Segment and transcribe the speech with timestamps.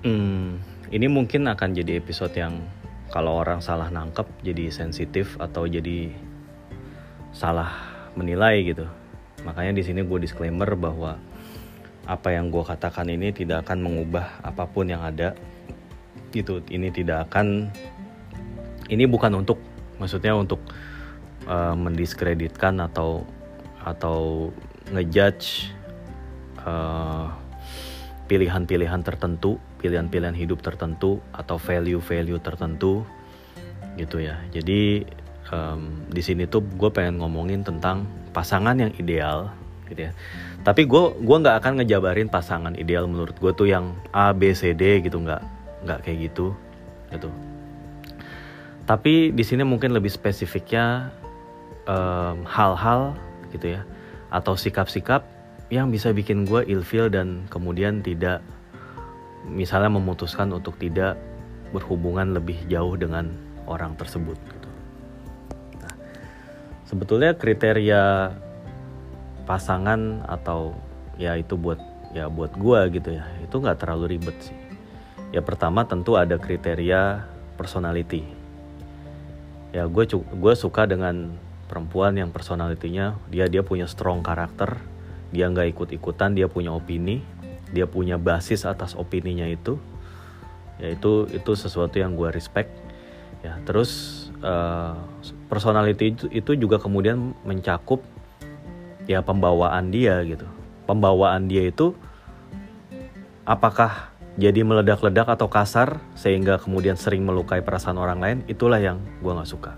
[0.00, 2.56] Hmm, ini mungkin akan jadi episode yang
[3.12, 6.08] kalau orang salah nangkep jadi sensitif atau jadi
[7.36, 7.68] salah
[8.16, 8.88] menilai gitu.
[9.44, 11.20] Makanya di sini gue disclaimer bahwa
[12.08, 15.36] apa yang gue katakan ini tidak akan mengubah apa pun yang ada.
[16.32, 17.68] Gitu, ini tidak akan.
[18.88, 19.60] Ini bukan untuk,
[20.00, 20.64] maksudnya untuk
[21.44, 23.22] uh, mendiskreditkan atau
[23.84, 24.48] atau
[24.90, 25.70] ngejudge
[26.64, 27.30] uh,
[28.26, 33.02] pilihan-pilihan tertentu, pilihan-pilihan hidup tertentu atau value-value tertentu
[33.96, 34.36] gitu ya.
[34.52, 35.08] Jadi
[35.48, 38.04] um, di sini tuh gue pengen ngomongin tentang
[38.36, 39.50] pasangan yang ideal
[39.88, 40.12] gitu ya.
[40.60, 44.76] Tapi gue gua nggak akan ngejabarin pasangan ideal menurut gue tuh yang A B C
[44.76, 45.40] D gitu nggak
[45.88, 46.52] nggak kayak gitu
[47.10, 47.32] gitu.
[48.84, 51.10] Tapi di sini mungkin lebih spesifiknya
[52.46, 53.82] hal-hal um, gitu ya
[54.30, 55.26] atau sikap-sikap
[55.74, 58.44] yang bisa bikin gue ilfeel dan kemudian tidak
[59.46, 61.16] misalnya memutuskan untuk tidak
[61.70, 63.30] berhubungan lebih jauh dengan
[63.64, 64.70] orang tersebut gitu.
[65.80, 65.94] Nah,
[66.84, 68.34] sebetulnya kriteria
[69.46, 70.74] pasangan atau
[71.16, 71.78] ya itu buat
[72.10, 74.58] ya buat gue gitu ya itu nggak terlalu ribet sih.
[75.30, 77.22] Ya pertama tentu ada kriteria
[77.54, 78.26] personality.
[79.70, 81.38] Ya gue gue suka dengan
[81.70, 84.82] perempuan yang personalitinya dia dia punya strong karakter
[85.30, 87.22] dia nggak ikut-ikutan dia punya opini
[87.70, 89.78] dia punya basis atas opininya itu
[90.80, 92.72] ya itu itu sesuatu yang gue respect
[93.44, 93.60] ya.
[93.68, 93.90] Terus
[94.40, 94.96] uh,
[95.52, 98.00] personality itu, itu juga kemudian mencakup
[99.04, 100.48] ya pembawaan dia gitu.
[100.88, 101.94] Pembawaan dia itu
[103.44, 104.10] apakah
[104.40, 109.50] jadi meledak-ledak atau kasar sehingga kemudian sering melukai perasaan orang lain itulah yang gue nggak
[109.50, 109.76] suka.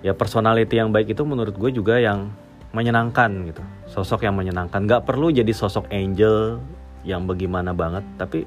[0.00, 2.32] Ya personality yang baik itu menurut gue juga yang
[2.70, 3.64] menyenangkan gitu
[3.96, 4.84] sosok yang menyenangkan.
[4.84, 6.60] Nggak perlu jadi sosok angel
[7.08, 8.44] yang bagaimana banget tapi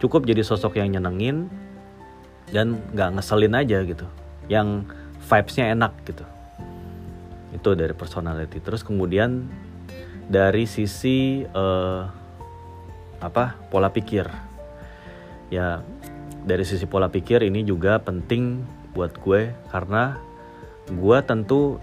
[0.00, 1.52] cukup jadi sosok yang nyenengin
[2.48, 4.08] dan nggak ngeselin aja gitu.
[4.48, 4.88] Yang
[5.28, 6.24] vibesnya enak gitu.
[7.52, 8.64] Itu dari personality.
[8.64, 9.44] Terus kemudian
[10.24, 12.08] dari sisi uh,
[13.20, 14.24] apa pola pikir.
[15.52, 15.84] Ya
[16.48, 18.64] dari sisi pola pikir ini juga penting
[18.96, 20.16] buat gue karena
[20.88, 21.76] gue tentu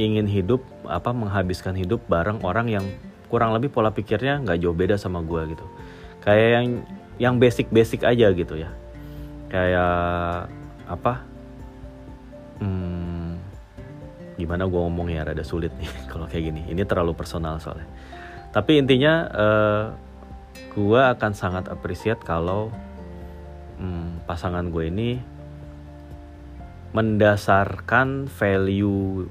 [0.00, 2.86] ingin hidup apa menghabiskan hidup bareng orang yang
[3.28, 5.66] kurang lebih pola pikirnya nggak jauh beda sama gue gitu.
[6.24, 6.66] Kayak yang
[7.20, 8.72] yang basic basic aja gitu ya.
[9.52, 10.48] Kayak
[10.88, 11.22] apa
[12.64, 13.36] hmm,
[14.40, 16.64] gimana gue ngomongnya rada sulit nih kalau kayak gini.
[16.72, 17.86] Ini terlalu personal soalnya.
[18.50, 19.84] Tapi intinya uh,
[20.74, 22.72] gue akan sangat appreciate kalau
[23.78, 25.10] hmm, pasangan gue ini
[26.90, 29.30] mendasarkan value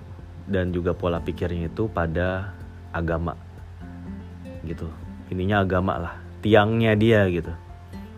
[0.49, 2.57] dan juga pola pikirnya itu pada
[2.89, 3.37] agama.
[4.65, 4.89] Gitu.
[5.29, 6.13] Ininya agama lah.
[6.41, 7.53] Tiangnya dia gitu.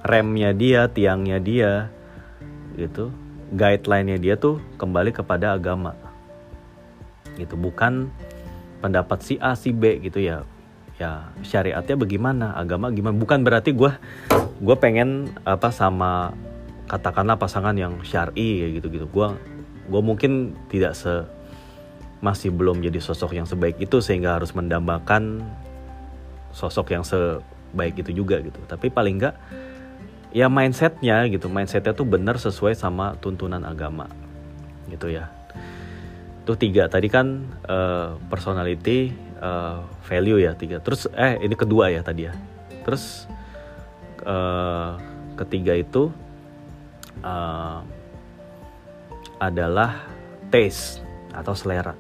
[0.02, 1.92] Remnya dia tiangnya dia
[2.80, 3.12] gitu.
[3.52, 5.94] Guideline-nya dia tuh kembali kepada agama.
[7.36, 7.60] Gitu.
[7.60, 8.08] Bukan
[8.80, 10.48] pendapat si A si B gitu ya.
[10.96, 12.56] Ya syariatnya bagaimana?
[12.56, 13.14] Agama gimana?
[13.14, 13.92] Bukan berarti gue
[14.62, 16.32] gue pengen apa sama
[16.86, 19.28] katakanlah pasangan yang syari gitu gitu gue
[19.90, 21.26] gue mungkin tidak se
[22.22, 25.42] masih belum jadi sosok yang sebaik itu sehingga harus mendambakan
[26.54, 28.62] sosok yang sebaik itu juga gitu.
[28.70, 29.36] Tapi paling enggak
[30.32, 34.08] ya mindsetnya gitu mindsetnya tuh benar sesuai sama tuntunan agama
[34.88, 35.34] gitu ya.
[36.46, 39.12] Itu tiga tadi kan uh, personality
[39.42, 40.78] uh, value ya tiga.
[40.80, 42.34] Terus eh ini kedua ya tadi ya.
[42.86, 43.26] Terus
[44.26, 44.98] uh,
[45.42, 46.14] ketiga itu
[47.26, 47.82] uh,
[49.42, 50.06] adalah
[50.54, 51.02] taste
[51.34, 51.96] atau selera.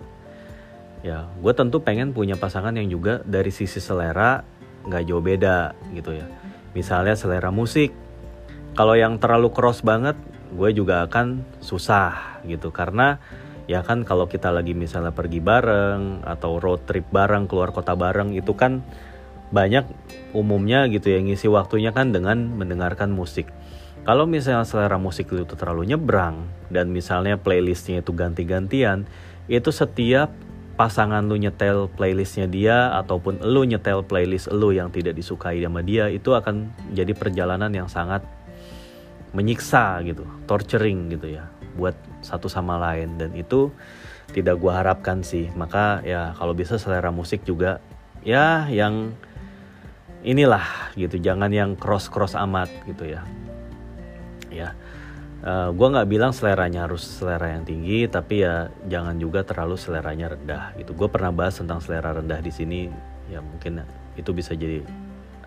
[1.01, 4.45] Ya gue tentu pengen punya pasangan yang juga dari sisi selera
[4.85, 6.25] nggak jauh beda gitu ya.
[6.77, 7.91] Misalnya selera musik.
[8.71, 10.15] Kalau yang terlalu cross banget
[10.53, 12.69] gue juga akan susah gitu.
[12.69, 13.17] Karena
[13.65, 18.35] ya kan kalau kita lagi misalnya pergi bareng atau road trip bareng keluar kota bareng
[18.35, 18.83] itu kan
[19.51, 19.83] banyak
[20.31, 23.51] umumnya gitu ya ngisi waktunya kan dengan mendengarkan musik.
[24.01, 29.05] Kalau misalnya selera musik itu terlalu nyebrang dan misalnya playlistnya itu ganti-gantian
[29.51, 30.31] itu setiap
[30.79, 36.07] pasangan lu nyetel playlistnya dia ataupun lu nyetel playlist lu yang tidak disukai sama dia
[36.07, 38.23] itu akan jadi perjalanan yang sangat
[39.35, 43.71] menyiksa gitu, torturing gitu ya buat satu sama lain dan itu
[44.31, 45.51] tidak gua harapkan sih.
[45.55, 47.83] Maka ya kalau bisa selera musik juga
[48.23, 49.11] ya yang
[50.23, 53.21] inilah gitu, jangan yang cross-cross amat gitu ya.
[54.51, 54.75] Ya
[55.41, 59.75] uh, eh, gue nggak bilang seleranya harus selera yang tinggi tapi ya jangan juga terlalu
[59.77, 60.93] seleranya rendah gitu.
[60.93, 62.89] Gue pernah bahas tentang selera rendah di sini
[63.29, 63.81] ya mungkin
[64.17, 64.83] itu bisa jadi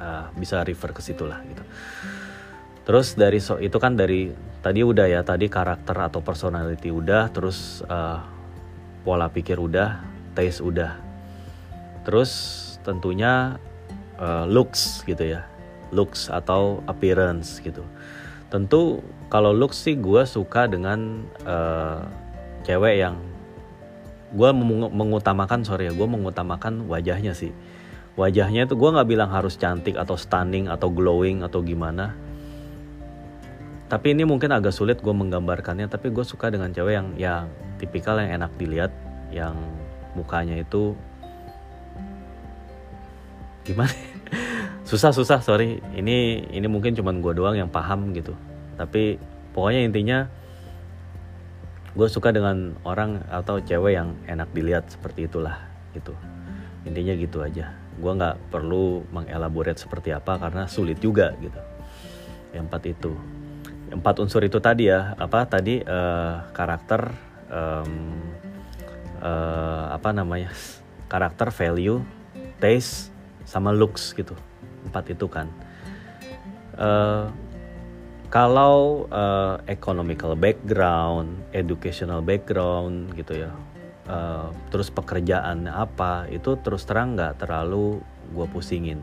[0.00, 1.64] uh, bisa refer ke situ lah gitu.
[2.84, 4.28] Terus dari so itu kan dari
[4.60, 8.20] tadi udah ya tadi karakter atau personality udah terus uh,
[9.04, 10.04] pola pikir udah
[10.36, 10.96] taste udah.
[12.04, 12.30] Terus
[12.84, 13.56] tentunya
[14.20, 15.48] uh, looks gitu ya
[15.94, 17.86] looks atau appearance gitu.
[18.50, 19.00] Tentu
[19.34, 22.06] kalau looks sih gue suka dengan uh,
[22.62, 23.18] cewek yang
[24.30, 24.50] gue
[24.94, 27.50] mengutamakan sorry ya gue mengutamakan wajahnya sih.
[28.14, 32.14] Wajahnya itu gue nggak bilang harus cantik atau stunning atau glowing atau gimana.
[33.90, 37.44] Tapi ini mungkin agak sulit gue menggambarkannya tapi gue suka dengan cewek yang yang
[37.82, 38.94] tipikal yang enak dilihat
[39.34, 39.58] yang
[40.14, 40.94] mukanya itu
[43.66, 43.90] gimana
[44.88, 45.82] susah susah sorry.
[45.90, 48.38] Ini ini mungkin cuman gue doang yang paham gitu
[48.74, 49.18] tapi
[49.54, 50.18] pokoknya intinya
[51.94, 55.62] gue suka dengan orang atau cewek yang enak dilihat seperti itulah
[55.94, 56.10] gitu.
[56.82, 57.70] Intinya gitu aja.
[57.96, 61.60] Gue nggak perlu mengelaborate seperti apa karena sulit juga gitu.
[62.50, 63.12] Yang empat itu.
[63.94, 67.14] Empat unsur itu tadi ya apa tadi uh, karakter
[67.46, 68.18] um,
[69.22, 70.50] uh, apa namanya
[71.06, 72.02] karakter value
[72.58, 73.14] taste
[73.46, 74.34] sama looks gitu.
[74.90, 75.46] Empat itu kan.
[76.74, 77.30] Uh,
[78.34, 83.54] kalau uh, economical background educational background gitu ya
[84.10, 88.02] uh, terus pekerjaan apa itu terus terang nggak terlalu
[88.32, 89.00] gue pusingin.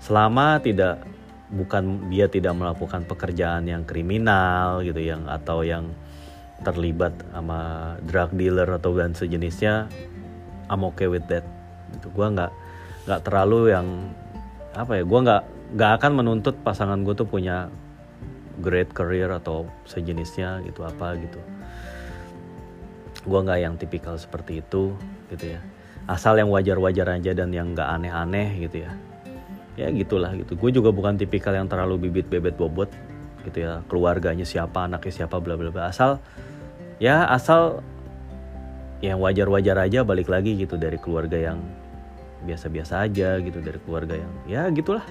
[0.00, 1.04] Selama tidak
[1.50, 5.90] bukan dia tidak melakukan pekerjaan yang kriminal gitu yang atau yang
[6.62, 9.90] terlibat sama drug dealer atau dan sejenisnya
[10.70, 11.44] I'm okay with that.
[11.92, 12.52] Itu gue nggak
[13.10, 13.86] nggak terlalu yang
[14.72, 15.42] apa ya gue nggak
[15.74, 17.66] nggak akan menuntut pasangan gue tuh punya
[18.60, 21.40] great career atau sejenisnya gitu apa gitu.
[23.24, 24.94] Gue nggak yang tipikal seperti itu
[25.32, 25.60] gitu ya.
[26.08, 28.92] Asal yang wajar-wajar aja dan yang nggak aneh-aneh gitu ya.
[29.76, 30.56] Ya gitulah gitu.
[30.56, 32.88] Gue juga bukan tipikal yang terlalu bibit bebet bobot
[33.48, 33.80] gitu ya.
[33.88, 35.88] Keluarganya siapa anaknya siapa bla bla bla.
[35.88, 36.20] Asal
[37.00, 37.80] ya asal
[39.00, 40.76] yang wajar-wajar aja balik lagi gitu.
[40.76, 41.60] Dari keluarga yang
[42.44, 43.60] biasa-biasa aja gitu.
[43.60, 45.04] Dari keluarga yang ya gitulah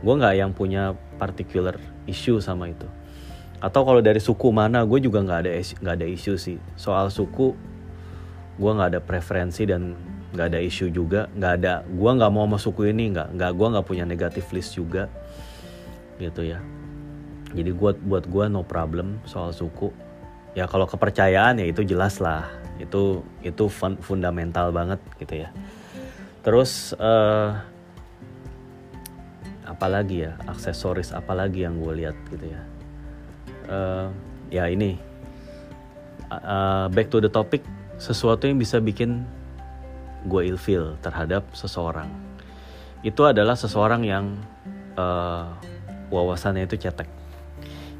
[0.00, 1.76] gue nggak yang punya particular
[2.08, 2.88] issue sama itu.
[3.60, 6.56] Atau kalau dari suku mana gue juga nggak ada nggak ada isu sih.
[6.80, 7.52] Soal suku
[8.56, 9.92] gue nggak ada preferensi dan
[10.32, 11.28] nggak ada isu juga.
[11.36, 14.80] Nggak ada gue nggak mau masuk suku ini nggak nggak gue nggak punya negatif list
[14.80, 15.12] juga.
[16.16, 16.58] Gitu ya.
[17.52, 19.92] Jadi buat buat gue no problem soal suku.
[20.56, 22.48] Ya kalau kepercayaan ya itu jelas lah.
[22.80, 25.52] Itu itu fun, fundamental banget gitu ya.
[26.40, 27.60] Terus uh,
[29.70, 32.60] apalagi ya aksesoris apalagi yang gue lihat gitu ya.
[33.70, 34.06] Uh,
[34.50, 34.98] ya ini
[36.34, 37.62] uh, back to the topic
[38.02, 39.22] sesuatu yang bisa bikin
[40.26, 42.10] gue ilfeel terhadap seseorang.
[43.06, 44.34] Itu adalah seseorang yang
[44.98, 45.54] uh,
[46.10, 47.06] wawasannya itu cetek.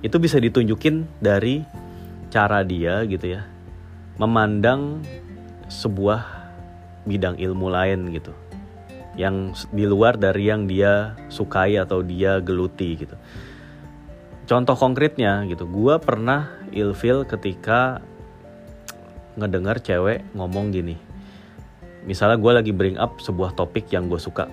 [0.02, 1.62] Itu bisa ditunjukin dari
[2.31, 3.43] cara dia gitu ya
[4.16, 5.02] memandang
[5.66, 6.23] sebuah
[7.08, 8.31] bidang ilmu lain gitu
[9.19, 13.17] yang di luar dari yang dia sukai atau dia geluti gitu.
[14.47, 15.67] Contoh konkretnya gitu.
[15.67, 18.03] Gue pernah ilfeel ketika
[19.39, 20.99] ngedengar cewek ngomong gini.
[22.03, 24.51] Misalnya gue lagi bring up sebuah topik yang gue suka.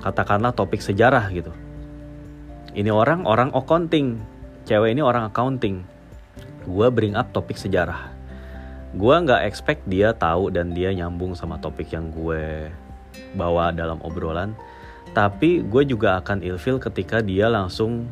[0.00, 1.52] Katakanlah topik sejarah gitu.
[2.72, 4.20] Ini orang orang accounting.
[4.64, 5.84] Cewek ini orang accounting.
[6.64, 8.12] Gue bring up topik sejarah.
[8.96, 12.72] Gue nggak expect dia tahu dan dia nyambung sama topik yang gue
[13.36, 14.56] bawa dalam obrolan.
[15.16, 18.10] Tapi gue juga akan ilfil ketika dia langsung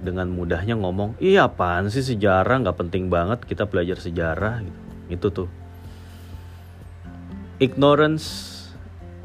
[0.00, 2.64] dengan mudahnya ngomong iya apaan sih sejarah?
[2.64, 4.80] Nggak penting banget kita belajar sejarah gitu.
[5.10, 5.48] Itu tuh.
[7.60, 8.26] Ignorance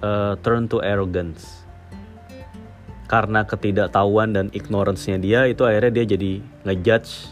[0.03, 1.65] uh, turn to arrogance.
[3.05, 6.31] Karena ketidaktahuan dan ignorance-nya dia itu akhirnya dia jadi
[6.65, 7.29] ngejudge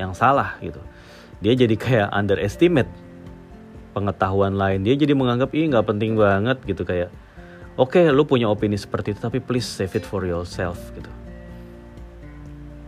[0.00, 0.80] yang salah gitu.
[1.44, 2.90] Dia jadi kayak underestimate
[3.92, 4.80] pengetahuan lain.
[4.84, 7.12] Dia jadi menganggap ih nggak penting banget gitu kayak
[7.80, 11.08] oke okay, lu punya opini seperti itu tapi please save it for yourself gitu.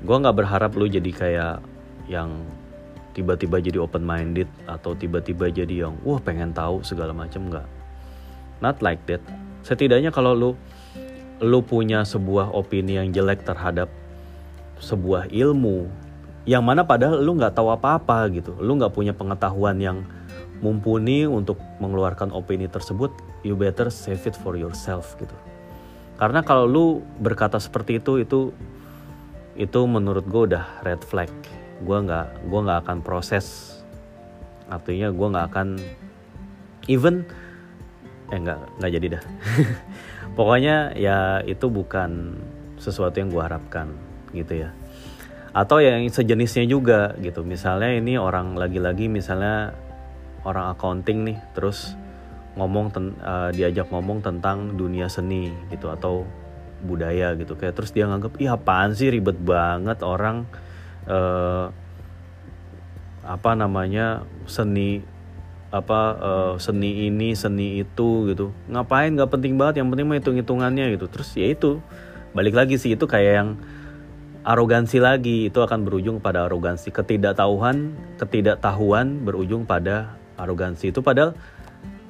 [0.05, 1.57] Gue nggak berharap lu jadi kayak
[2.13, 2.45] yang
[3.17, 7.65] tiba-tiba jadi open minded atau tiba-tiba jadi yang wah pengen tahu segala macam nggak.
[8.61, 9.25] Not like that.
[9.65, 10.51] Setidaknya kalau lu
[11.41, 13.89] lu punya sebuah opini yang jelek terhadap
[14.77, 15.89] sebuah ilmu
[16.45, 18.53] yang mana padahal lu nggak tahu apa-apa gitu.
[18.61, 20.05] Lu nggak punya pengetahuan yang
[20.61, 25.35] mumpuni untuk mengeluarkan opini tersebut you better save it for yourself gitu.
[26.17, 26.87] Karena kalau lu
[27.19, 28.41] berkata seperti itu itu
[29.59, 31.31] itu menurut gue udah red flag.
[31.83, 33.79] Gue nggak gue nggak akan proses.
[34.71, 35.69] Artinya gue nggak akan
[36.87, 37.27] even
[38.33, 39.25] eh nggak nggak jadi dah.
[40.39, 42.39] Pokoknya ya itu bukan
[42.81, 43.93] sesuatu yang gue harapkan
[44.33, 44.71] gitu ya.
[45.53, 47.45] Atau yang sejenisnya juga gitu.
[47.45, 49.77] Misalnya ini orang lagi-lagi misalnya
[50.49, 51.99] orang accounting nih terus
[52.53, 56.29] ngomong ten, uh, diajak ngomong tentang dunia seni gitu atau
[56.85, 57.57] budaya gitu.
[57.57, 59.09] Kayak terus dia nganggap iya apaan sih?
[59.09, 60.45] Ribet banget orang
[61.09, 61.73] uh,
[63.23, 65.01] apa namanya seni
[65.73, 68.53] apa uh, seni ini seni itu gitu.
[68.69, 69.15] Ngapain?
[69.17, 69.81] Nggak penting banget.
[69.81, 71.07] Yang penting mah hitung hitungannya gitu.
[71.09, 71.81] Terus ya itu
[72.37, 73.51] balik lagi sih itu kayak yang
[74.45, 75.49] arogansi lagi.
[75.49, 76.93] Itu akan berujung pada arogansi.
[76.93, 80.93] Ketidaktahuan ketidaktahuan berujung pada arogansi.
[80.93, 81.33] Itu padahal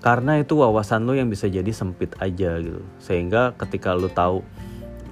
[0.03, 2.83] karena itu wawasan lo yang bisa jadi sempit aja gitu.
[2.99, 4.43] Sehingga ketika lo tahu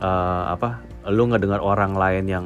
[0.02, 2.44] uh, apa lo ngedengar orang lain yang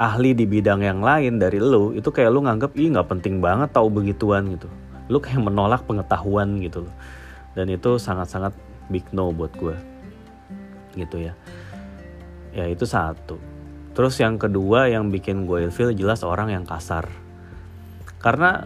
[0.00, 3.68] ahli di bidang yang lain dari lo itu kayak lo nganggap ih nggak penting banget
[3.76, 4.66] tahu begituan gitu.
[5.12, 6.94] Lo kayak menolak pengetahuan gitu loh.
[7.52, 8.56] Dan itu sangat-sangat
[8.88, 9.76] big no buat gue
[10.96, 11.36] gitu ya.
[12.56, 13.36] Ya itu satu.
[13.92, 17.04] Terus yang kedua yang bikin gue feel jelas orang yang kasar.
[18.24, 18.64] Karena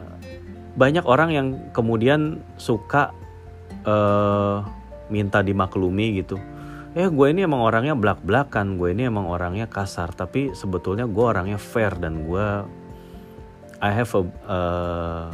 [0.72, 3.12] banyak orang yang kemudian suka
[3.84, 4.64] uh,
[5.12, 6.40] minta dimaklumi gitu.
[6.92, 11.24] Eh gue ini emang orangnya belak belakan gue ini emang orangnya kasar tapi sebetulnya gue
[11.24, 12.46] orangnya fair dan gue
[13.80, 15.26] I have a uh,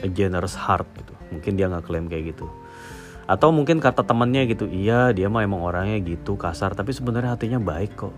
[0.00, 1.12] a generous heart gitu.
[1.32, 2.48] Mungkin dia nggak klaim kayak gitu.
[3.28, 7.60] Atau mungkin kata temennya gitu iya dia mah emang orangnya gitu kasar tapi sebenarnya hatinya
[7.60, 8.14] baik kok.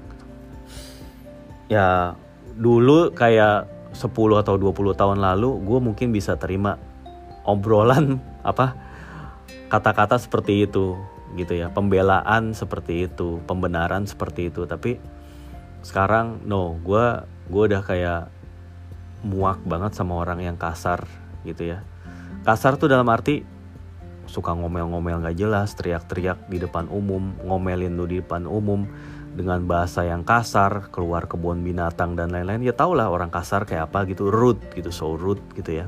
[1.67, 2.15] Ya
[2.55, 6.77] dulu kayak 10 atau 20 tahun lalu gue mungkin bisa terima
[7.47, 8.19] obrolan
[8.51, 8.75] apa
[9.71, 10.99] kata-kata seperti itu
[11.35, 11.71] gitu ya.
[11.71, 14.67] Pembelaan seperti itu pembenaran seperti itu.
[14.67, 14.99] Tapi
[15.83, 17.05] sekarang no gue
[17.51, 18.33] gue udah kayak
[19.25, 21.07] muak banget sama orang yang kasar
[21.47, 21.83] gitu ya.
[22.45, 23.55] Kasar tuh dalam arti
[24.25, 28.89] suka ngomel-ngomel gak jelas teriak-teriak di depan umum ngomelin lu di depan umum
[29.35, 33.91] dengan bahasa yang kasar, keluar kebun binatang dan lain-lain, ya tau lah orang kasar kayak
[33.91, 35.87] apa gitu, rude gitu, so rude gitu ya.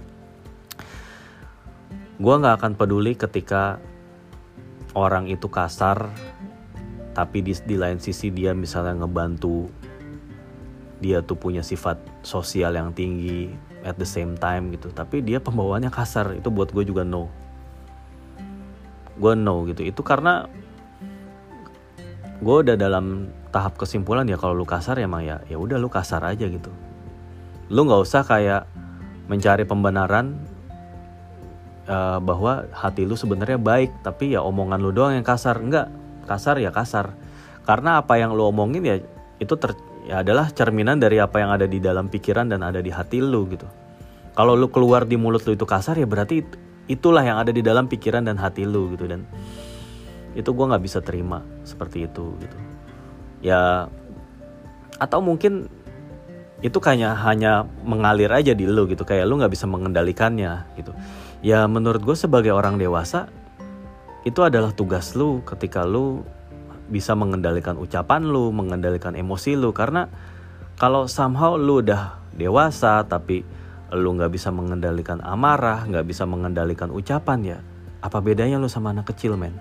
[2.19, 3.79] Gue nggak akan peduli ketika
[4.99, 6.11] orang itu kasar,
[7.15, 9.71] tapi di, di lain sisi dia misalnya ngebantu,
[10.99, 13.55] dia tuh punya sifat sosial yang tinggi
[13.87, 17.31] at the same time gitu, tapi dia pembawaannya kasar, itu buat gue juga no.
[19.17, 20.51] Gue no gitu, itu karena
[22.37, 25.89] gue udah dalam tahap kesimpulan ya kalau lu kasar ya emang ya ya udah lu
[25.89, 26.69] kasar aja gitu.
[27.73, 28.69] Lu nggak usah kayak
[29.27, 30.37] mencari pembenaran
[31.89, 35.57] uh, bahwa hati lu sebenarnya baik tapi ya omongan lu doang yang kasar.
[35.57, 35.89] Enggak
[36.29, 37.17] kasar ya kasar.
[37.65, 39.01] Karena apa yang lu omongin ya
[39.41, 39.75] itu ter,
[40.07, 43.49] ya adalah cerminan dari apa yang ada di dalam pikiran dan ada di hati lu
[43.49, 43.67] gitu.
[44.37, 46.45] Kalau lu keluar di mulut lu itu kasar ya berarti
[46.87, 49.09] itulah yang ada di dalam pikiran dan hati lu gitu.
[49.09, 49.25] Dan
[50.37, 52.59] itu gue nggak bisa terima seperti itu gitu.
[53.41, 53.89] Ya
[55.01, 55.73] atau mungkin
[56.61, 59.03] itu kayaknya hanya mengalir aja di lo gitu.
[59.09, 60.93] Kayak lo nggak bisa mengendalikannya gitu.
[61.41, 63.33] Ya menurut gue sebagai orang dewasa
[64.29, 66.27] itu adalah tugas lo ketika lo
[66.91, 70.11] bisa mengendalikan ucapan lo mengendalikan emosi lo karena
[70.79, 73.47] kalau somehow lo udah dewasa tapi
[73.95, 77.59] lo nggak bisa mengendalikan amarah nggak bisa mengendalikan ucapan ya
[78.03, 79.55] apa bedanya lo sama anak kecil men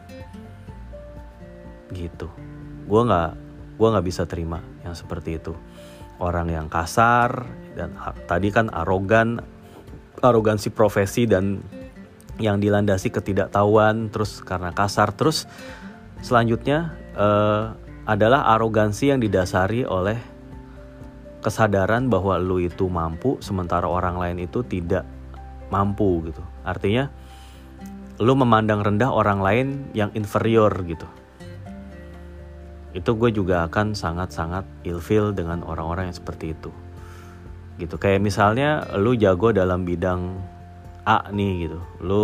[1.94, 2.32] gitu.
[2.86, 3.32] Gue nggak
[3.76, 5.54] gue nggak bisa terima yang seperti itu.
[6.18, 7.44] Orang yang kasar
[7.76, 7.92] dan
[8.26, 9.44] tadi kan arogan
[10.24, 11.60] arogansi profesi dan
[12.40, 15.48] yang dilandasi ketidaktahuan terus karena kasar terus
[16.24, 17.76] selanjutnya uh,
[18.08, 20.16] adalah arogansi yang didasari oleh
[21.44, 25.04] kesadaran bahwa lu itu mampu sementara orang lain itu tidak
[25.70, 26.42] mampu gitu.
[26.64, 27.12] Artinya
[28.24, 31.06] lu memandang rendah orang lain yang inferior gitu
[32.96, 36.72] itu gue juga akan sangat-sangat ilfil dengan orang-orang yang seperti itu.
[37.76, 38.00] Gitu.
[38.00, 40.40] Kayak misalnya lu jago dalam bidang
[41.04, 41.80] A nih gitu.
[42.00, 42.24] Lu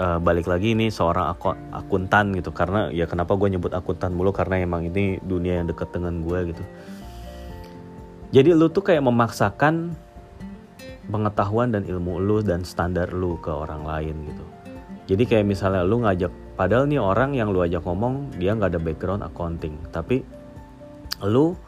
[0.00, 2.56] uh, balik lagi nih seorang aku, akuntan gitu.
[2.56, 4.32] Karena ya kenapa gue nyebut akuntan mulu?
[4.32, 6.64] Karena emang ini dunia yang deket dengan gue gitu.
[8.32, 9.92] Jadi lu tuh kayak memaksakan
[11.12, 14.44] pengetahuan dan ilmu lu dan standar lu ke orang lain gitu.
[15.04, 18.80] Jadi kayak misalnya lu ngajak padahal nih orang yang lu ajak ngomong dia nggak ada
[18.80, 20.22] background accounting tapi
[21.22, 21.58] lu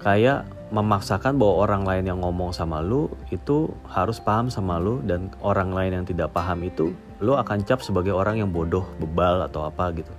[0.00, 5.30] kayak memaksakan bahwa orang lain yang ngomong sama lu itu harus paham sama lu dan
[5.38, 6.90] orang lain yang tidak paham itu
[7.22, 10.12] lu akan cap sebagai orang yang bodoh, bebal atau apa gitu.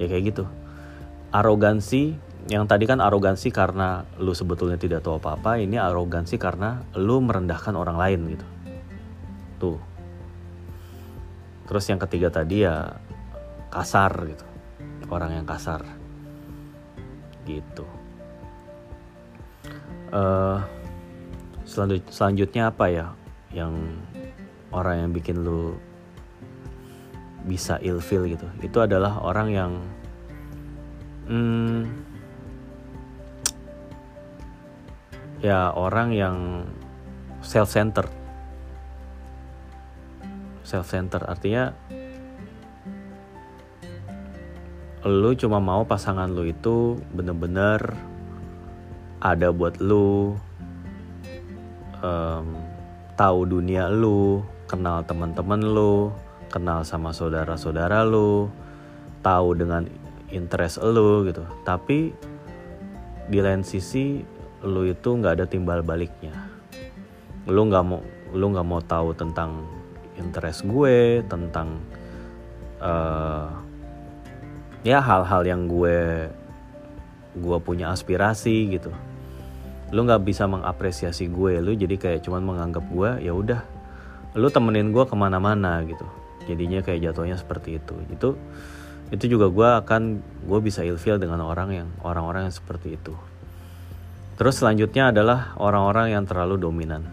[0.00, 0.44] Ya kayak gitu.
[1.34, 2.16] Arogansi
[2.48, 7.72] yang tadi kan arogansi karena lu sebetulnya tidak tahu apa-apa, ini arogansi karena lu merendahkan
[7.76, 8.46] orang lain gitu.
[9.60, 9.78] Tuh,
[11.68, 13.00] terus yang ketiga tadi ya
[13.74, 14.46] kasar gitu.
[15.10, 15.82] Orang yang kasar.
[17.42, 17.84] Gitu.
[20.14, 20.62] Uh,
[22.06, 23.06] selanjutnya apa ya
[23.50, 23.74] yang
[24.70, 25.74] orang yang bikin lu
[27.42, 28.46] bisa ilfil gitu?
[28.62, 29.72] Itu adalah orang yang
[31.26, 31.80] hmm,
[35.44, 36.36] ya orang yang
[37.44, 38.08] self centered
[40.64, 41.76] self centered artinya
[45.04, 47.92] lu cuma mau pasangan lu itu bener-bener
[49.20, 50.32] ada buat lu
[52.00, 52.46] um,
[53.12, 56.08] tahu dunia lu kenal teman-teman lu
[56.48, 58.48] kenal sama saudara-saudara lu
[59.20, 59.84] tahu dengan
[60.32, 61.44] interest lu gitu.
[61.68, 62.16] Tapi
[63.28, 64.24] di lain sisi
[64.64, 66.32] lu itu nggak ada timbal baliknya.
[67.44, 68.00] Lu nggak mau
[68.32, 69.68] lu nggak mau tahu tentang
[70.16, 71.76] interest gue tentang
[72.80, 73.52] uh,
[74.84, 76.28] ya hal-hal yang gue
[77.34, 78.92] gue punya aspirasi gitu.
[79.90, 83.64] Lu nggak bisa mengapresiasi gue lu jadi kayak cuman menganggap gue ya udah
[84.36, 86.04] lu temenin gue ke mana-mana gitu.
[86.44, 87.96] Jadinya kayak jatuhnya seperti itu.
[88.12, 88.36] Itu
[89.08, 90.02] itu juga gue akan
[90.44, 93.16] gue bisa ilfeel dengan orang yang orang-orang yang seperti itu.
[94.34, 97.06] Terus selanjutnya adalah orang-orang yang terlalu dominan.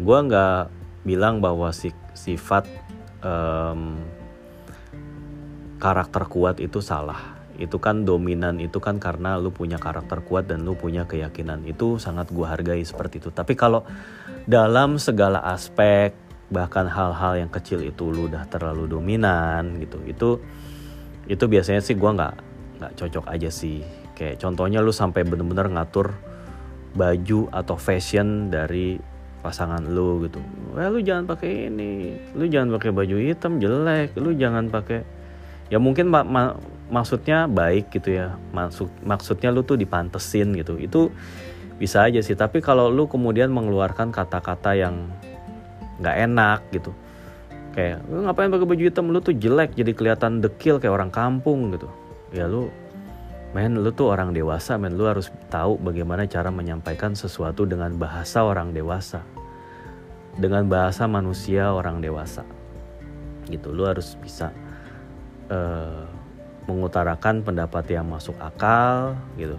[0.00, 0.72] Gue nggak
[1.04, 2.64] bilang bahwa si, sifat
[3.20, 4.00] um,
[5.84, 7.36] karakter kuat itu salah.
[7.60, 11.68] Itu kan dominan itu kan karena lu punya karakter kuat dan lu punya keyakinan.
[11.68, 13.28] Itu sangat gua hargai seperti itu.
[13.28, 13.84] Tapi kalau
[14.48, 16.16] dalam segala aspek
[16.48, 20.30] bahkan hal-hal yang kecil itu lu udah terlalu dominan gitu itu
[21.24, 22.34] itu biasanya sih gua nggak
[22.80, 23.84] nggak cocok aja sih.
[24.16, 26.16] Kayak contohnya lu sampai bener-bener ngatur
[26.96, 28.96] baju atau fashion dari
[29.44, 30.40] pasangan lu gitu.
[30.72, 35.13] Wah lu jangan pakai ini, lu jangan pakai baju hitam jelek, lu jangan pakai
[35.74, 36.54] ya mungkin ma ma
[36.86, 38.38] maksudnya baik gitu ya.
[38.54, 40.78] Maksud maksudnya lu tuh dipantesin gitu.
[40.78, 41.10] Itu
[41.82, 42.38] bisa aja sih.
[42.38, 45.10] Tapi kalau lu kemudian mengeluarkan kata-kata yang
[45.98, 46.94] nggak enak gitu.
[47.74, 49.10] Kayak lu ngapain pakai baju hitam?
[49.10, 51.90] Lu tuh jelek jadi kelihatan dekil kayak orang kampung gitu.
[52.30, 52.70] Ya lu
[53.50, 54.94] men lu tuh orang dewasa men.
[54.94, 59.26] Lu harus tahu bagaimana cara menyampaikan sesuatu dengan bahasa orang dewasa.
[60.38, 62.46] Dengan bahasa manusia orang dewasa.
[63.50, 63.74] Gitu.
[63.74, 64.54] Lu harus bisa
[65.50, 66.04] uh,
[66.64, 69.56] mengutarakan pendapat yang masuk akal gitu.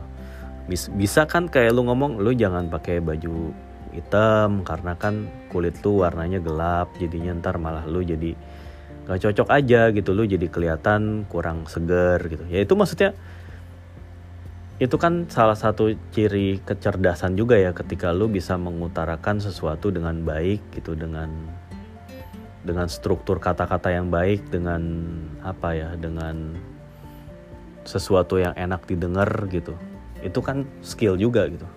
[0.65, 3.53] Bisa, bisa kan kayak lu ngomong lu jangan pakai baju
[3.93, 8.33] hitam karena kan kulit lu warnanya gelap jadinya ntar malah lu jadi
[9.05, 10.11] gak cocok aja gitu.
[10.17, 12.43] Lu jadi kelihatan kurang seger gitu.
[12.49, 13.13] Ya itu maksudnya
[14.75, 20.59] itu kan salah satu ciri kecerdasan juga ya ketika lu bisa mengutarakan sesuatu dengan baik
[20.75, 21.31] gitu dengan
[22.65, 24.81] dengan struktur kata-kata yang baik dengan
[25.45, 26.57] apa ya dengan
[27.85, 29.77] sesuatu yang enak didengar gitu.
[30.25, 31.69] Itu kan skill juga gitu.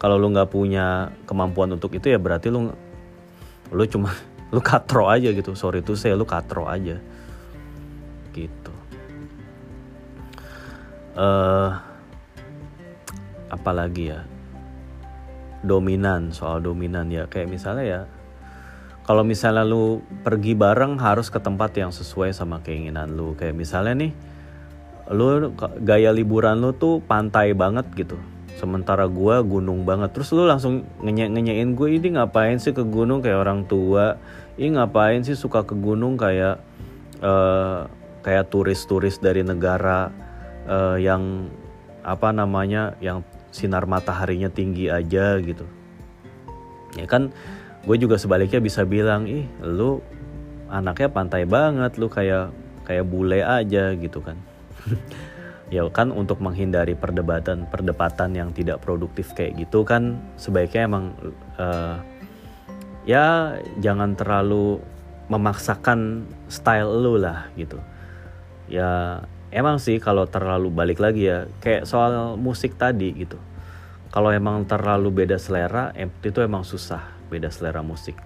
[0.00, 2.72] Kalau lu nggak punya kemampuan untuk itu ya berarti lu
[3.68, 4.16] lu cuma
[4.54, 5.52] lu katro aja gitu.
[5.52, 6.96] Sorry tuh saya lu katro aja
[8.32, 8.74] gitu.
[11.12, 11.76] Uh,
[13.52, 14.24] apalagi ya?
[15.60, 17.28] Dominan soal dominan ya.
[17.28, 18.00] Kayak misalnya ya
[19.02, 23.34] kalau misalnya lu pergi bareng harus ke tempat yang sesuai sama keinginan lu.
[23.34, 24.12] Kayak misalnya nih
[25.10, 25.50] lu
[25.82, 28.14] gaya liburan lu tuh pantai banget gitu.
[28.54, 30.14] Sementara gue gunung banget.
[30.14, 33.18] Terus lu langsung ngenye ngenyain gue ini ngapain sih ke gunung?
[33.26, 34.22] Kayak orang tua
[34.54, 36.14] ini ngapain sih suka ke gunung?
[36.14, 36.62] Kayak
[37.18, 37.90] uh,
[38.22, 40.14] kayak turis-turis dari negara
[40.70, 41.50] uh, yang
[42.06, 45.66] apa namanya yang sinar mataharinya tinggi aja gitu.
[46.94, 47.34] Ya kan
[47.82, 49.98] gue juga sebaliknya bisa bilang ih lu
[50.70, 52.54] anaknya pantai banget lu kayak
[52.86, 54.38] kayak bule aja gitu kan.
[55.72, 61.16] Ya kan untuk menghindari perdebatan perdebatan yang tidak produktif kayak gitu kan sebaiknya emang
[61.56, 61.96] uh,
[63.08, 64.84] ya jangan terlalu
[65.32, 67.80] memaksakan style lu lah gitu.
[68.68, 73.40] Ya emang sih kalau terlalu balik lagi ya kayak soal musik tadi gitu.
[74.12, 78.20] Kalau emang terlalu beda selera itu emang susah beda selera musik.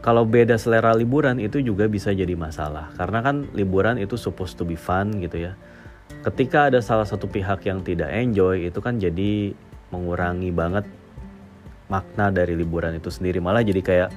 [0.00, 4.62] Kalau beda selera liburan itu juga bisa jadi masalah karena kan liburan itu supposed to
[4.62, 5.52] be fun gitu ya.
[6.22, 9.52] Ketika ada salah satu pihak yang tidak enjoy itu kan jadi
[9.90, 10.86] mengurangi banget
[11.90, 14.10] makna dari liburan itu sendiri malah jadi kayak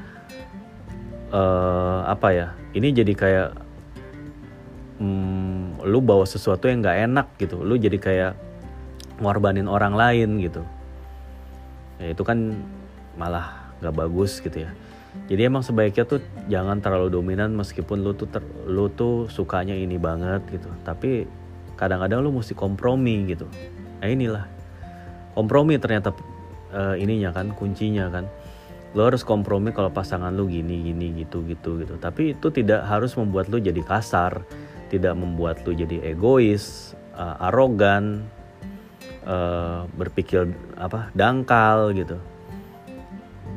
[1.34, 2.48] uh, apa ya?
[2.72, 3.50] Ini jadi kayak
[5.04, 7.60] hmm, lu bawa sesuatu yang nggak enak gitu.
[7.60, 8.34] Lu jadi kayak
[9.20, 10.64] ngorbanin orang lain gitu.
[12.00, 12.56] Ya, itu kan
[13.20, 14.72] malah gak bagus gitu ya.
[15.30, 20.02] Jadi emang sebaiknya tuh jangan terlalu dominan meskipun lu tuh ter, lu tuh sukanya ini
[20.02, 20.70] banget gitu.
[20.82, 21.30] Tapi
[21.78, 23.46] kadang-kadang lu mesti kompromi gitu.
[24.02, 24.46] Nah inilah.
[25.38, 26.14] Kompromi ternyata
[26.74, 28.26] uh, ininya kan kuncinya kan.
[28.98, 31.94] Lo harus kompromi kalau pasangan lu gini gini gitu gitu gitu.
[32.02, 34.42] Tapi itu tidak harus membuat lu jadi kasar
[34.94, 38.30] tidak membuat lu jadi egois uh, arogan
[39.26, 42.22] uh, berpikir apa dangkal gitu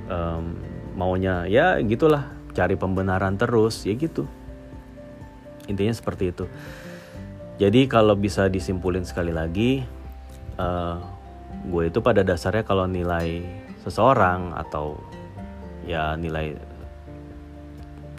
[0.09, 0.57] um,
[0.97, 4.25] maunya ya gitulah cari pembenaran terus ya gitu.
[5.67, 6.45] Intinya seperti itu.
[7.57, 9.85] Jadi kalau bisa disimpulin sekali lagi
[10.61, 10.97] uh,
[11.67, 13.43] gue itu pada dasarnya kalau nilai
[13.83, 15.01] seseorang atau
[15.89, 16.59] ya nilai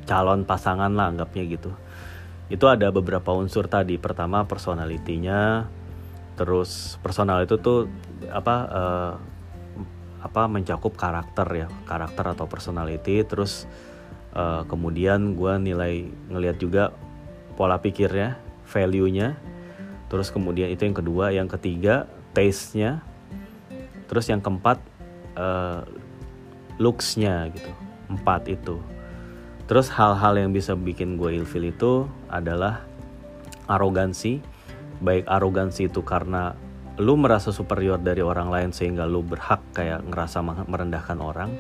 [0.08, 1.72] calon pasangan lah anggapnya gitu
[2.48, 4.00] itu ada beberapa unsur tadi.
[4.00, 5.68] Pertama personalitinya
[6.38, 7.90] terus personal itu tuh
[8.30, 9.14] apa uh,
[10.22, 13.22] apa mencakup karakter ya karakter atau personality.
[13.24, 13.70] Terus
[14.34, 16.84] uh, kemudian gue nilai ngelihat juga
[17.56, 19.38] pola pikirnya value-nya.
[20.08, 23.04] Terus kemudian itu yang kedua yang ketiga taste-nya.
[24.08, 24.80] Terus yang keempat
[25.36, 25.84] uh,
[26.80, 27.72] looks-nya gitu
[28.08, 28.80] empat itu.
[29.68, 32.88] Terus hal-hal yang bisa bikin gue ilfil itu adalah
[33.68, 34.40] arogansi.
[35.04, 36.56] Baik arogansi itu karena
[36.98, 41.54] lu merasa superior dari orang lain sehingga lu berhak kayak ngerasa merendahkan orang?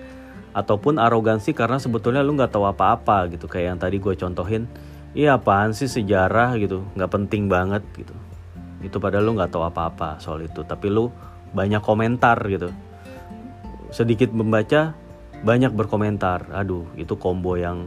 [0.58, 4.66] Ataupun arogansi karena sebetulnya lu nggak tahu apa-apa gitu kayak yang tadi gue contohin
[5.14, 6.58] iya apaan sih sejarah?
[6.58, 8.14] gitu nggak penting banget gitu.
[8.82, 11.14] Itu padahal lu nggak tahu apa-apa soal itu tapi lu
[11.54, 12.74] banyak komentar gitu.
[13.94, 14.98] Sedikit membaca
[15.46, 17.86] banyak berkomentar aduh itu combo yang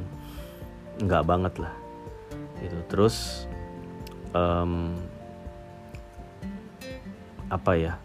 [1.02, 1.74] nggak banget lah
[2.60, 3.48] itu terus
[4.36, 4.94] um,
[7.50, 7.98] apa ya?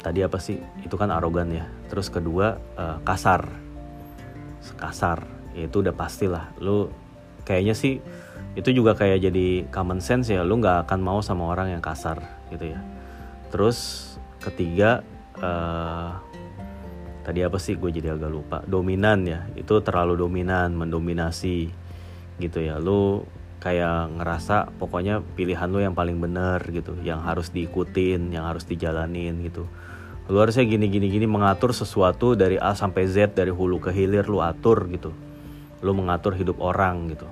[0.00, 0.56] Tadi apa sih?
[0.86, 1.66] Itu kan arogan ya.
[1.90, 3.44] Terus kedua uh, kasar.
[4.78, 5.26] Kasar.
[5.54, 6.90] Itu udah pastilah lu
[7.44, 8.02] kayaknya sih
[8.54, 10.46] itu juga kayak jadi common sense ya.
[10.46, 12.22] Lu nggak akan mau sama orang yang kasar
[12.54, 12.80] gitu ya.
[13.50, 13.78] Terus
[14.38, 15.02] ketiga
[15.42, 16.18] uh,
[17.26, 17.74] tadi apa sih?
[17.74, 18.58] Gue jadi agak lupa.
[18.62, 19.46] Dominan ya.
[19.58, 21.70] Itu terlalu dominan mendominasi
[22.38, 22.78] gitu ya.
[22.78, 23.26] Lu
[23.64, 29.40] kayak ngerasa pokoknya pilihan lu yang paling benar gitu yang harus diikutin yang harus dijalanin
[29.40, 29.64] gitu.
[30.28, 34.28] Lu harusnya gini gini gini mengatur sesuatu dari A sampai Z dari hulu ke hilir
[34.28, 35.16] lu atur gitu.
[35.80, 37.24] Lu mengatur hidup orang gitu.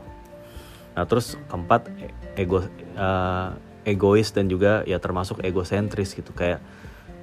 [0.96, 1.92] Nah terus keempat
[2.40, 2.64] ego
[2.96, 3.52] uh,
[3.84, 6.32] egois dan juga ya termasuk egosentris gitu.
[6.32, 6.64] Kayak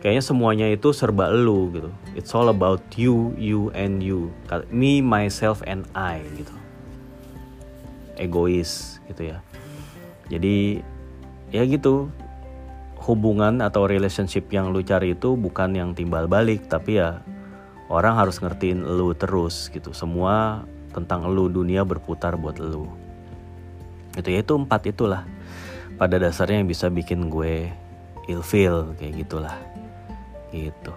[0.06, 1.90] kayaknya semuanya itu serba lu gitu.
[2.14, 4.30] It's all about you you and you.
[4.70, 6.54] Me myself and I gitu.
[8.22, 9.38] Egois gitu ya.
[10.30, 10.80] Jadi
[11.50, 12.14] ya gitu.
[13.00, 17.24] Hubungan atau relationship yang lu cari itu bukan yang timbal balik tapi ya
[17.90, 19.96] orang harus ngertiin lu terus gitu.
[19.96, 22.86] Semua tentang lu dunia berputar buat lu.
[24.14, 25.24] Itu ya itu empat itulah.
[25.98, 27.72] Pada dasarnya yang bisa bikin gue
[28.30, 29.58] ilfeel kayak gitulah.
[30.54, 30.94] Gitu.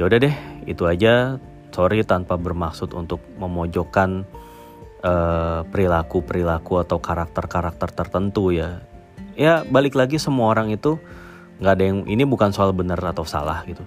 [0.00, 1.36] Ya udah deh itu aja.
[1.72, 4.28] Sorry tanpa bermaksud untuk memojokkan
[5.02, 8.82] perilaku-perilaku atau karakter-karakter tertentu ya.
[9.34, 11.00] Ya balik lagi semua orang itu
[11.58, 13.82] nggak ada yang ini bukan soal benar atau salah gitu.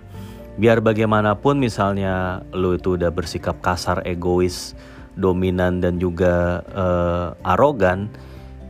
[0.55, 4.75] Biar bagaimanapun misalnya lu itu udah bersikap kasar egois
[5.15, 8.07] dominan dan juga uh, arogan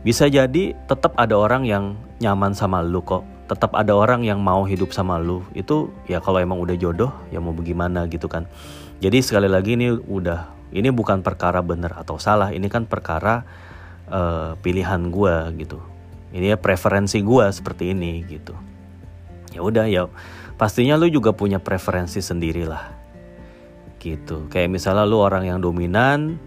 [0.02, 3.22] bisa jadi tetap ada orang yang nyaman sama lu kok.
[3.46, 5.46] Tetap ada orang yang mau hidup sama lu.
[5.54, 8.50] Itu ya kalau emang udah jodoh ya mau bagaimana gitu kan.
[8.98, 13.46] Jadi sekali lagi ini udah ini bukan perkara benar atau salah ini kan perkara
[14.10, 15.78] uh, pilihan gue gitu.
[16.34, 18.54] Ini ya preferensi gue seperti ini gitu.
[19.54, 20.10] Ya udah ya
[20.58, 22.92] pastinya lu juga punya preferensi sendiri lah
[24.02, 24.46] gitu.
[24.50, 26.38] Kayak misalnya lu orang yang dominan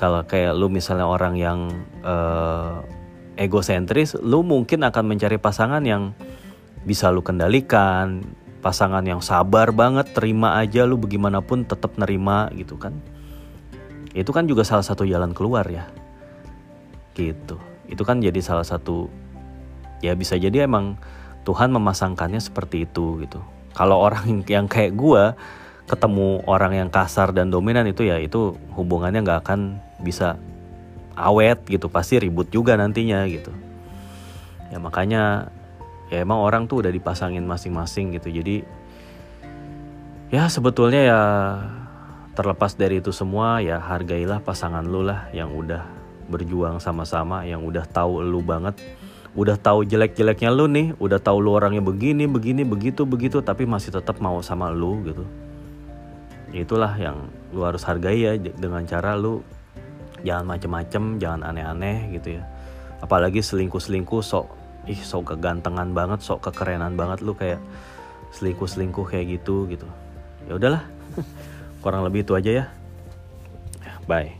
[0.00, 1.68] kalau kayak lu misalnya orang yang
[2.00, 2.80] uh,
[3.36, 6.16] egosentris, lu mungkin akan mencari pasangan yang
[6.88, 8.24] bisa lu kendalikan,
[8.64, 12.96] pasangan yang sabar banget, terima aja lu bagaimanapun tetap nerima gitu kan.
[14.12, 15.86] Itu kan juga salah satu jalan keluar ya.
[17.14, 17.56] Gitu.
[17.90, 19.10] Itu kan jadi salah satu
[20.00, 20.96] ya bisa jadi emang
[21.44, 23.40] Tuhan memasangkannya seperti itu gitu.
[23.74, 25.38] Kalau orang yang kayak gua
[25.90, 30.38] ketemu orang yang kasar dan dominan itu ya itu hubungannya nggak akan bisa
[31.18, 33.50] awet gitu pasti ribut juga nantinya gitu
[34.70, 35.50] ya makanya
[36.14, 38.62] ya emang orang tuh udah dipasangin masing-masing gitu jadi
[40.30, 41.20] ya sebetulnya ya
[42.40, 45.84] terlepas dari itu semua ya hargailah pasangan lu lah yang udah
[46.32, 48.80] berjuang sama-sama yang udah tahu lu banget.
[49.36, 53.92] Udah tahu jelek-jeleknya lu nih udah tahu lu orangnya begini begini begitu begitu tapi masih
[53.92, 55.28] tetap mau sama lu gitu.
[56.56, 59.44] Itulah yang lu harus hargai ya dengan cara lu
[60.24, 62.42] jangan macem-macem jangan aneh-aneh gitu ya.
[63.04, 64.48] Apalagi selingkuh selingkuh sok
[64.88, 67.60] ih sok kegantengan banget sok kekerenan banget lu kayak
[68.32, 69.84] selingkuh selingkuh kayak gitu gitu.
[70.48, 70.82] Ya udahlah
[71.80, 72.64] kurang lebih itu aja ya.
[74.08, 74.39] Bye